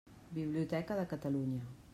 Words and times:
Biblioteca 0.37 0.95
de 1.01 1.05
Catalunya. 1.13 1.63